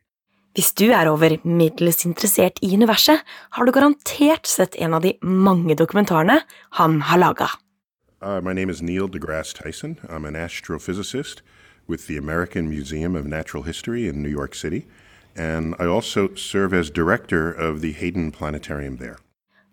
[0.54, 3.24] Hvis du er over middels interessert i universet,
[3.58, 6.44] har du garantert sett en av de mange dokumentarene
[6.78, 7.48] han har laga.
[8.22, 9.98] Uh, my name is Neil deGrasse Tyson.
[10.08, 11.42] I'm an astrophysicist
[11.88, 14.86] with the American Museum of Natural History in New York City.
[15.36, 19.18] And I also serve as director of the Hayden Planetarium there.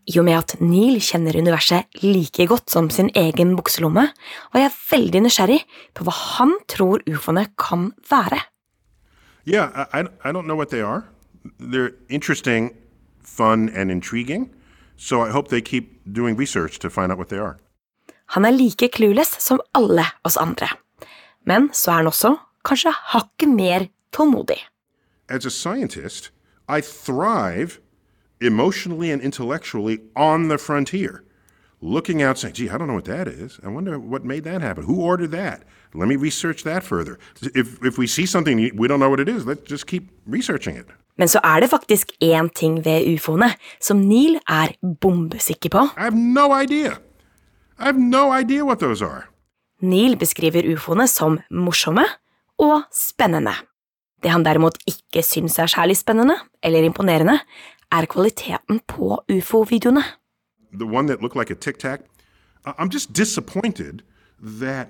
[0.08, 4.06] I og med at Neil kjenner universet like godt som sin egen bukselomme,
[4.52, 5.60] var jeg veldig nysgjerrig
[5.94, 8.40] på hva han tror ufoene kan være.
[9.44, 11.04] Yeah, I, I don't know what they are.
[11.58, 12.76] They're interesting,
[13.22, 14.50] fun, and intriguing.
[14.96, 17.56] So I hope they keep doing research to find out what they are.
[18.26, 20.68] Han er like clueless som alle oss andre.
[21.44, 24.58] Men så er han også kanskje hakket mer tålmodig.
[25.28, 26.30] As a scientist,
[26.68, 27.80] I thrive
[28.40, 31.24] emotionally and intellectually on the frontier.
[31.80, 33.58] Looking out saying, gee, I don't know what that is.
[33.64, 34.84] I wonder what made that happen.
[34.84, 35.62] Who ordered that?
[35.94, 37.18] Let me research that further.
[37.54, 40.76] If, if we see something we don't know what it is, let's just keep researching
[40.76, 40.86] it.
[41.18, 43.50] Men så er det faktisk én ting ved ufoene
[43.80, 45.78] som Neil er bombesikker på.
[45.78, 46.92] I have no idea.
[47.78, 49.26] I have no idea what those are.
[49.82, 52.04] Neil beskriver ufoene som morsomme
[52.58, 53.52] og spennende.
[54.22, 57.38] Det han derimot ikke syns er særlig spennende eller imponerende,
[57.92, 60.02] er kvaliteten på ufo-videoene.
[60.72, 62.00] The one that looked like a tic tac,
[62.66, 64.02] I'm just disappointed
[64.60, 64.88] that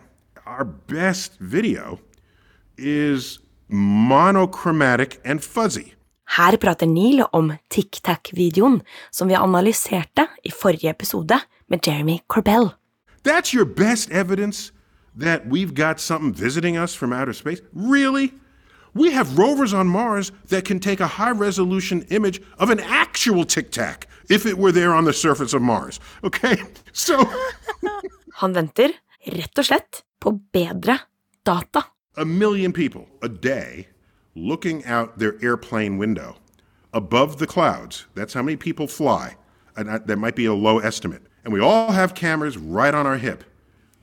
[0.50, 2.00] our best video
[2.76, 5.94] is monochromatic and fuzzy.
[6.24, 12.74] Her prater Neil om Tic Tac-videoen som vi analyserte i forrige episode med Jeremy Corbell.
[13.22, 14.72] That's your best evidence
[15.18, 17.62] that we've got something visiting us from outer space?
[17.72, 18.32] Really?
[18.94, 23.44] We have rovers on Mars that can take a high resolution image of an actual
[23.44, 26.00] Tic Tac if it were there on the surface of Mars.
[26.24, 26.56] Okay?
[26.92, 27.28] So
[28.40, 28.90] Han venter
[29.26, 30.98] rett og slett på bedre
[31.44, 31.82] data.
[32.16, 33.88] A million people a day
[34.34, 36.36] looking out their airplane window
[36.92, 38.06] above the clouds.
[38.14, 39.36] That's how many people fly.
[39.76, 41.22] And that might be a low estimate.
[41.44, 43.44] And we all have cameras right on our hip.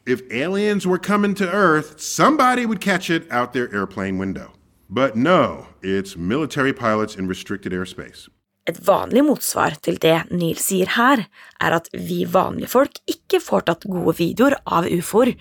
[0.05, 4.53] If aliens were coming to Earth, somebody would catch it out their airplane window.
[4.89, 8.29] But no, it's military pilots in restricted airspace.
[8.67, 11.21] Et vanlig motsvar til det Neil sier her,
[11.63, 15.35] er at vi vanlige folk ikke får tatt gode videoer av ufoer,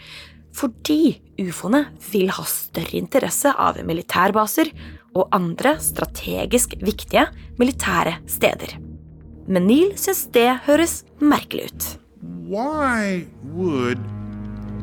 [0.57, 4.71] fordi ufoene vil ha større interesse av militærbaser
[5.17, 7.27] og andre strategisk viktige
[7.61, 8.77] militære steder.
[9.47, 11.89] Men Neil syns det høres merkelig ut.
[12.49, 13.99] Why would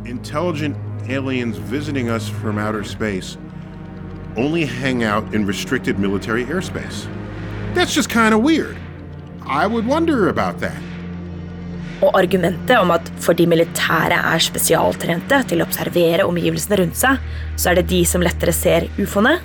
[0.05, 0.77] intelligent
[1.09, 3.37] aliens visiting us from outer space
[4.37, 7.07] only hang out in restricted military airspace?
[7.73, 8.77] That's just kind of weird.
[9.45, 10.92] I would wonder about that.
[12.03, 17.21] Og argumentet om at fordi militære er spesialtrente til å observere omgivelsene rundt seg,
[17.55, 19.37] så er det de som lettere ser ufoene,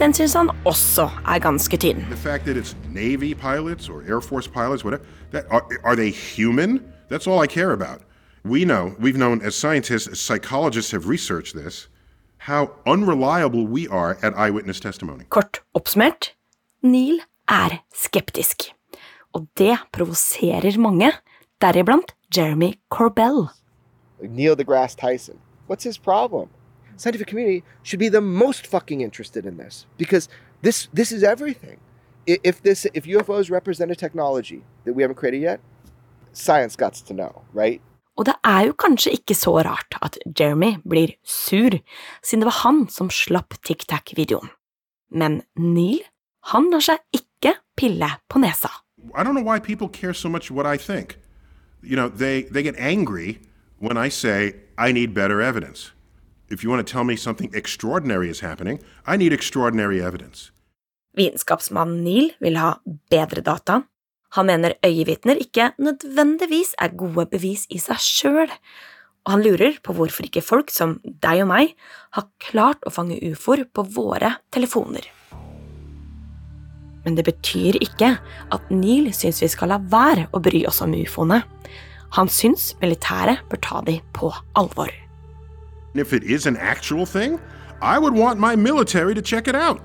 [0.00, 2.02] den syns han også er ganske tynn.
[2.10, 2.74] Pilots
[4.52, 6.80] pilots, whatever, that, are, are they human?
[7.08, 8.02] That's all I care about.
[8.44, 11.88] We know, we've known as scientists, as psychologists have researched this,
[12.38, 15.24] how unreliable we are at eyewitness testimony.
[15.30, 16.34] Kort oppsummert,
[16.82, 18.72] Neil er skeptisk.
[19.34, 21.12] Og det provoserer mange,
[21.60, 23.50] deriblant Jeremy Corbell.
[24.20, 25.38] Neil deGrasse Tyson.
[25.66, 26.48] What's his problem?
[26.96, 30.28] Scientific community should be the most fucking interested in this because
[30.62, 31.78] this this is everything.
[32.26, 35.60] If this if UFOs represent a technology that we haven't created yet,
[36.32, 37.80] science got to know, right?
[38.16, 41.70] Og det er jo kanskje ikke så rart at Jeremy blir sur,
[42.24, 44.48] siden det var han som slapp Tic Tac-videoen.
[45.10, 46.00] Men Neil,
[46.48, 48.72] han lar seg ikke pille på nesa.
[49.14, 51.18] I don't know why people care so much what I think.
[51.86, 53.38] You know, they, they get angry
[53.78, 55.92] when I say, I need better evidence.
[56.50, 60.50] If you want to tell me something extraordinary is happening, I need extraordinary evidence.
[61.16, 62.74] Vitenskapsmannen Neil vil ha
[63.10, 63.82] bedre data.
[64.36, 68.52] Han mener øyevitner ikke nødvendigvis er gode bevis i seg sjøl,
[69.26, 71.72] Og han lurer på hvorfor ikke folk som deg og meg
[72.14, 75.02] har klart å fange ufoer på våre telefoner.
[77.06, 78.16] Men det betyr ikke
[78.52, 81.44] at Neil syns vi skal la være å bry oss om ufoene.
[82.18, 84.90] Han syns militæret bør ta de på alvor.
[85.94, 87.38] If it is an actual thing,
[87.80, 89.80] I would want my military to check it out.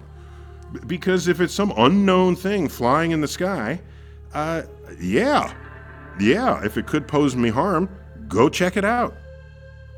[0.88, 3.79] Because if it's some unknown thing flying in the sky,
[4.34, 4.63] uh,
[4.99, 5.53] yeah.
[6.19, 7.89] Yeah, if it could pose me harm,
[8.27, 9.13] go check it out.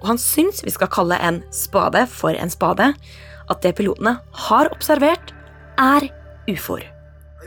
[0.02, 2.94] Og han syns vi skal kalle en spade for en spade.
[3.50, 5.34] At det pilotene har observert,
[5.78, 6.10] er
[6.50, 6.93] ufoer.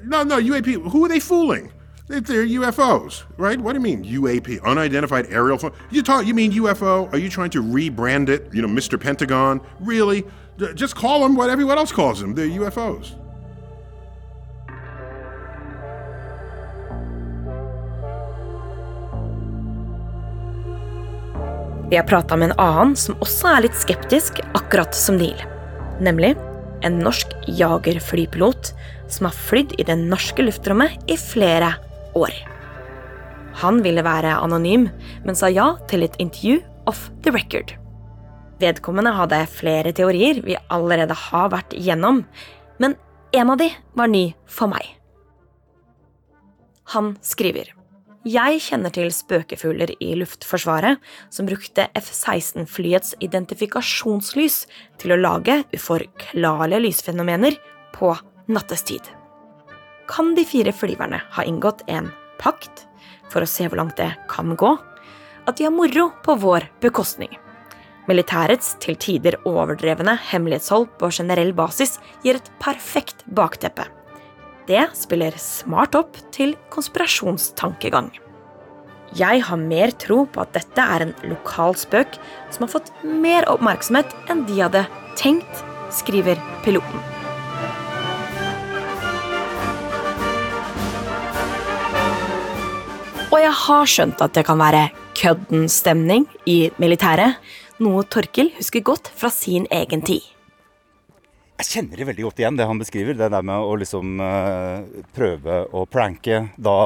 [0.04, 0.90] No, no, UAP.
[0.90, 1.70] Who are they fooling?
[2.08, 3.60] They- They're UFOs, right?
[3.60, 4.60] What do you mean UAP?
[4.64, 5.72] Unidentified aerial phone?
[5.90, 6.24] You talk?
[6.26, 7.08] You mean UFO?
[7.12, 8.48] Are you trying to rebrand it?
[8.52, 8.98] You know, Mr.
[9.00, 9.60] Pentagon?
[9.80, 10.24] Really?
[10.74, 12.34] Just call them what everyone else calls them.
[12.34, 13.14] They're UFOs.
[21.92, 25.38] Har prata med en annen som også er litt skeptisk, akkurat som Neil.
[26.02, 26.34] Nemlig
[26.84, 28.72] en norsk jagerflypilot
[29.12, 31.72] som har flydd i det norske luftrommet i flere
[32.18, 32.34] år.
[33.62, 34.88] Han ville være anonym,
[35.24, 37.72] men sa ja til et intervju off the record.
[38.60, 42.24] Vedkommende hadde flere teorier vi allerede har vært igjennom,
[42.80, 42.96] men
[43.36, 44.84] en av de var ny for meg.
[46.94, 47.75] Han skriver
[48.26, 50.98] Jeg kjenner til spøkefugler i Luftforsvaret
[51.30, 54.56] som brukte F-16-flyets identifikasjonslys
[54.98, 57.54] til å lage uforklarlige lysfenomener
[57.94, 58.10] på
[58.50, 59.04] nattestid.
[60.10, 62.10] Kan de fire flyverne ha inngått en
[62.42, 62.88] pakt
[63.30, 64.72] for å se hvor langt det kan gå?
[65.46, 67.30] At de har moro på vår bekostning?
[68.10, 73.86] Militærets til tider overdrevne hemmelighetshold på generell basis gir et perfekt bakteppe.
[74.66, 78.08] Det spiller smart opp til konspirasjonstankegang.
[79.14, 82.18] Jeg har mer tro på at dette er en lokal spøk
[82.50, 84.82] som har fått mer oppmerksomhet enn de hadde
[85.20, 85.62] tenkt,
[85.94, 86.98] skriver piloten.
[93.30, 97.38] Og jeg har skjønt at det kan være kødden stemning i militæret,
[97.78, 100.26] noe Torkil husker godt fra sin egen tid.
[101.56, 103.16] Jeg kjenner det veldig godt igjen, det han beskriver.
[103.16, 104.84] Det der med å liksom uh,
[105.16, 106.76] prøve å pranke da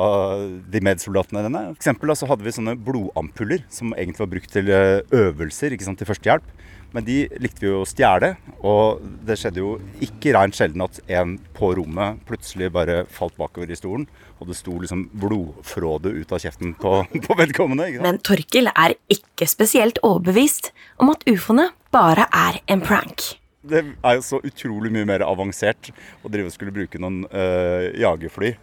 [0.71, 1.63] de medsoldatene dine.
[1.73, 5.89] For eksempel så hadde vi sånne blodampuller som egentlig var brukt til eh, øvelser, ikke
[5.89, 6.47] sant, til førstehjelp.
[6.95, 8.33] Men de likte vi jo å stjele,
[8.67, 13.71] og det skjedde jo ikke rent sjelden at en på rommet plutselig bare falt bakover
[13.71, 14.09] i stolen,
[14.41, 17.93] og det sto liksom blodfråde ut av kjeften på, på vedkommende.
[18.03, 23.40] Men Torkil er ikke spesielt overbevist om at ufoene bare er en prank.
[23.61, 25.91] Det er jo så utrolig mye mer avansert
[26.25, 28.55] å drive og skulle bruke noen øh, jagerfly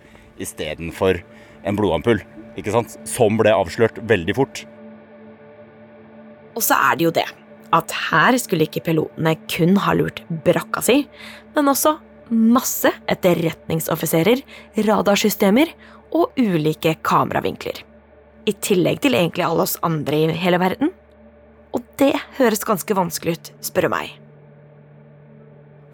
[0.42, 1.20] istedenfor
[1.68, 2.24] en blodampull.
[2.58, 2.96] Ikke sant?
[3.06, 4.64] Som ble avslørt veldig fort.
[6.58, 7.28] Og så er det jo det
[7.78, 11.02] at her skulle ikke pilotene kun ha lurt brakka si,
[11.54, 11.98] men også
[12.32, 14.42] masse etterretningsoffiserer,
[14.88, 15.74] radarsystemer
[16.16, 17.84] og ulike kameravinkler.
[18.48, 20.96] I tillegg til egentlig alle oss andre i hele verden.
[21.76, 24.16] Og det høres ganske vanskelig ut, spør du meg.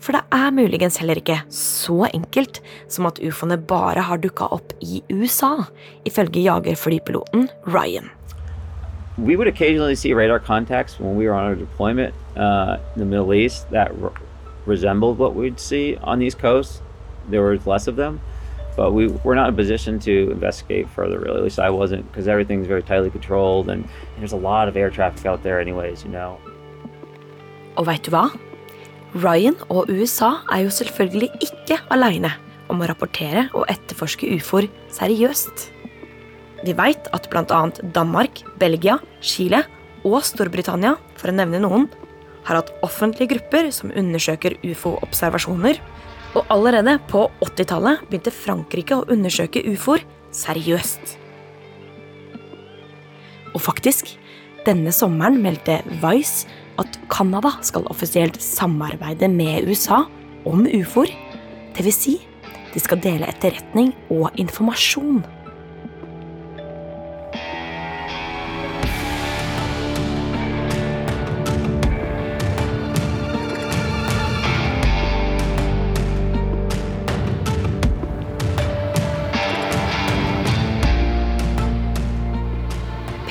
[0.04, 2.60] For det er muligens heller ikke så enkelt
[2.92, 5.70] som at ufoene bare har dukka opp i USA,
[6.04, 8.10] ifølge jagerflypiloten Ryan.
[9.18, 13.06] We would occasionally see radar contacts when we were on a deployment uh, in the
[13.06, 14.10] Middle East that re-
[14.66, 16.82] resembled what we'd see on these coasts.
[17.30, 18.20] There was less of them,
[18.76, 21.38] but we were not in a position to investigate further, really.
[21.38, 23.88] At least I wasn't, because everything's very tightly controlled, and
[24.18, 26.40] there's a lot of air traffic out there, anyways, you know.
[27.78, 28.28] Og vet du hva?
[29.14, 32.32] Ryan og USA er jo selvfølgelig ikke aleine
[32.72, 35.68] om å rapportere og etterforske ufoer seriøst.
[36.66, 37.60] Vi veit at bl.a.
[37.94, 39.62] Danmark, Belgia, Chile
[40.08, 41.86] og Storbritannia, for å nevne noen,
[42.48, 45.78] har hatt offentlige grupper som undersøker ufo-observasjoner,
[46.34, 50.02] og allerede på 80-tallet begynte Frankrike å undersøke ufoer
[50.34, 51.20] seriøst.
[53.54, 54.16] Og faktisk,
[54.66, 56.50] denne sommeren meldte Vice
[56.82, 60.04] at Canada skal offisielt samarbeide med USA
[60.46, 61.14] om ufoer.
[61.78, 62.02] Dvs.
[62.06, 62.18] Si,
[62.74, 65.24] de skal dele etterretning og informasjon.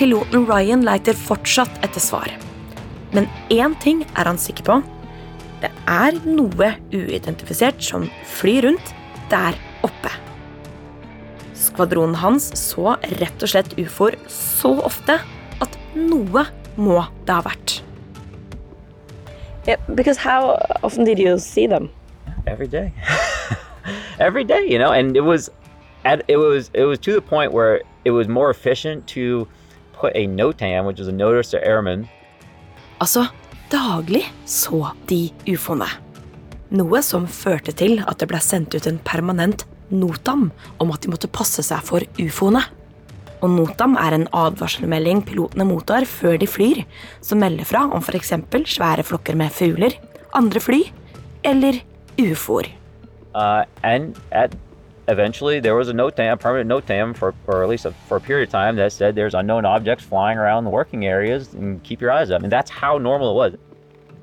[0.02, 2.32] Piloten Ryan leiter fortsatt etter svar.
[3.12, 4.80] Men én ting er han sikker på.
[5.62, 8.92] Det er noe uidentifisert som flyr rundt
[9.30, 9.56] der
[9.86, 10.10] oppe.
[11.54, 15.20] Skvadronen hans så rett og slett ufoer så ofte
[15.62, 16.98] at noe må
[17.28, 17.80] det ha vært.
[19.68, 21.92] Yeah, because how often did you see them?
[22.46, 22.92] every day
[24.18, 25.50] every day you know and it was
[26.04, 29.46] at it was it was to the point where it was more efficient to
[29.92, 32.08] put a notam which is a notice to airmen
[33.02, 33.26] Altså,
[33.72, 35.88] daglig så de ufoene.
[36.72, 40.50] Noe som førte til at det ble sendt ut en permanent notam
[40.80, 42.62] om at de måtte passe seg for ufoene.
[43.42, 46.84] Og notam er en advarselmelding pilotene mottar før de flyr,
[47.26, 48.36] som melder fra om f.eks.
[48.76, 49.98] svære flokker med fugler,
[50.38, 50.84] andre fly
[51.42, 51.82] eller
[52.22, 52.70] ufoer.
[53.34, 54.14] uh, and
[55.08, 58.48] eventually there was a notam permanent notam for or at least a, for a period
[58.48, 62.10] of time that said there's unknown objects flying around the working areas and keep your
[62.10, 63.60] eyes up and that's how normal it was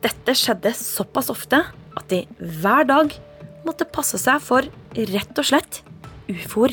[0.02, 1.60] Dette skjedde såpass ofte
[1.98, 3.20] at de hver dag
[3.66, 4.64] måtte passe seg for
[4.96, 5.82] rett og slett
[6.30, 6.72] ufoer.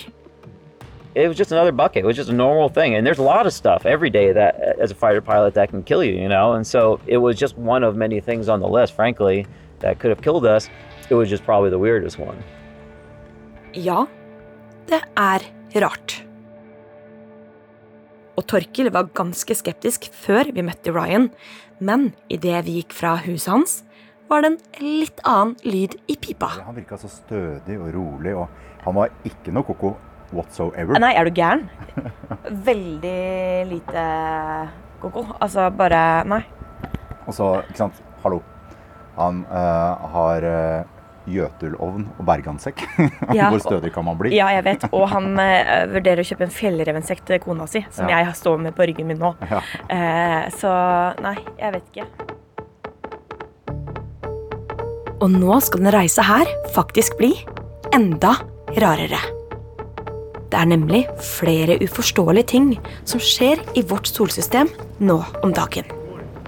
[1.16, 2.04] it was just another bucket.
[2.04, 2.94] It was just a normal thing.
[2.94, 5.82] And there's a lot of stuff every day that, as a fighter pilot, that can
[5.82, 6.52] kill you, you know?
[6.52, 9.46] And so it was just one of many things on the list, frankly,
[9.78, 10.68] that could have killed us.
[11.08, 12.44] It was just probably the weirdest one.
[13.76, 14.06] Ja,
[14.88, 15.42] det er
[15.84, 16.14] rart.
[18.36, 21.28] Og Torkil var ganske skeptisk før vi møtte Ryan,
[21.84, 23.74] men idet vi gikk fra huset hans,
[24.32, 24.58] var det en
[25.02, 26.48] litt annen lyd i pipa.
[26.64, 28.48] Han virka så stødig og rolig, og
[28.86, 29.92] han var ikke noe koko
[30.32, 30.96] whatsoever.
[30.96, 31.68] Nei, er du gæren?
[32.70, 33.22] Veldig
[33.74, 34.08] lite
[35.04, 35.28] ko-ko.
[35.36, 36.02] Altså bare
[36.32, 36.42] Nei.
[37.26, 38.40] Og så, ikke sant, hallo.
[39.16, 40.95] Han eh, har uh,
[41.30, 42.82] gjøtulovn og bergansekk.
[43.36, 44.30] Ja, Hvor stødig kan man bli?
[44.36, 44.86] Ja, jeg vet.
[44.94, 48.22] Og han eh, vurderer å kjøpe en fjellrevensekk til kona si, som Ja.
[48.24, 49.34] jeg står med på ryggen min nå.
[49.50, 49.60] Ja.
[49.90, 50.72] Eh, så
[51.24, 52.08] nei, jeg vet ikke.
[55.16, 57.32] Og nå skal denne reisa her faktisk bli
[57.96, 58.34] enda
[58.76, 59.20] rarere.
[60.46, 62.68] Det er nemlig flere uforståelige ting
[63.08, 64.68] som skjer i vårt solsystem
[65.02, 65.88] nå om dagen.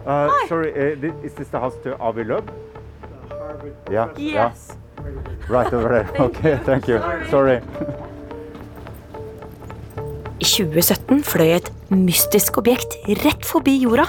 [0.07, 2.49] Uh, sorry, uh, is this the house to Avi Løb?
[3.91, 4.53] Yeah, yeah.
[5.49, 6.09] Right over there.
[6.21, 6.99] Okay, thank you.
[7.31, 7.61] Sorry.
[10.39, 12.95] I 2017 fløy et mystisk objekt
[13.25, 14.05] rett forbi jorda,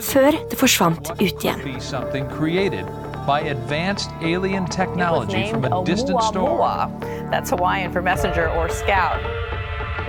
[0.00, 1.60] før det forsvant ut igjen.
[1.64, 2.86] be something created
[3.26, 6.88] by advanced alien technology from a distant star.
[7.30, 9.20] That's Hawaiian for messenger or scout.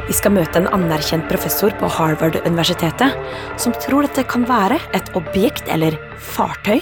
[0.07, 3.17] Vi skal møte en anerkjent professor på Harvard-universitetet
[3.59, 6.79] som tror dette kan være et objekt eller fartøy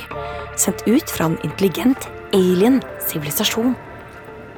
[0.59, 3.75] sendt ut fra en intelligent alien-sivilisasjon.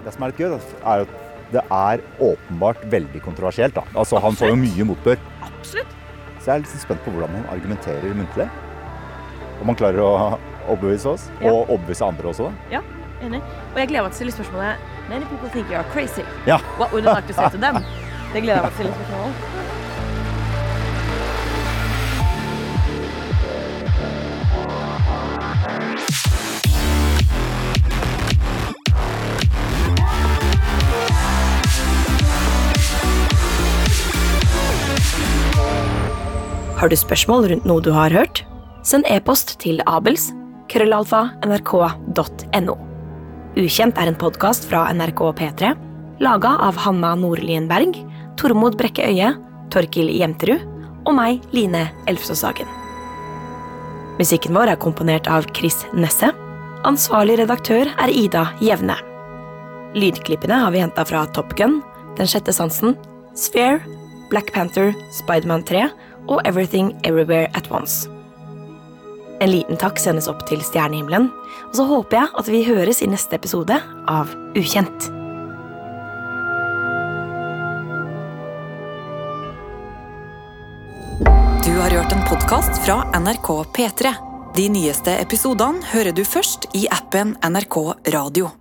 [0.06, 1.16] Det som er litt gøy, er at
[1.52, 3.76] det er åpenbart veldig kontroversielt.
[3.78, 3.84] Da.
[3.96, 5.20] Altså, han får jo mye motbør.
[5.48, 5.94] Absolutt.
[6.40, 8.50] Så jeg er litt spent på hvordan han argumenterer muntlig.
[9.62, 10.12] Om han klarer å
[10.68, 11.52] overbevise oss, Ja.
[11.52, 12.50] og overbevise andre også.
[12.52, 12.78] da.
[12.78, 12.82] Ja,
[13.22, 13.42] enig.
[13.74, 14.76] Og jeg gleder meg til spørsmålet
[15.10, 16.22] Many people think you are crazy.
[16.46, 16.58] Ja.
[16.78, 17.76] What would you like to say to them?
[18.34, 19.87] Det gleder jeg meg til å
[36.78, 38.44] Har du spørsmål rundt noe du har hørt?
[38.86, 40.30] Send e-post til abels
[40.72, 42.76] krøllalfa nrk.no.
[43.58, 45.72] Ukjent er en podkast fra NRK P3,
[46.22, 47.98] laga av Hanna Nordlien Berg,
[48.38, 49.32] Tormod Brekke Øie,
[49.74, 50.62] Torkil Jemterud
[51.08, 52.70] og meg, Line Elfsåshagen.
[54.22, 56.30] Musikken vår er komponert av Chris Nesse.
[56.86, 58.96] Ansvarlig redaktør er Ida Jevne.
[59.98, 61.82] Lydklippene har vi henta fra Top Gun,
[62.18, 62.96] Den sjette sansen,
[63.38, 63.82] Sphere,
[64.30, 65.88] Black Panther, Spiderman 3
[66.28, 68.10] og Everything Everywhere At Once.
[69.40, 71.30] En liten takk sendes opp til stjernehimmelen,
[71.70, 73.78] og så håper jeg at vi høres i neste episode
[74.10, 75.12] av Ukjent.
[81.68, 84.16] Du har hørt en podkast fra NRK P3.
[84.58, 87.78] De nyeste episodene hører du først i appen NRK
[88.16, 88.56] Radio.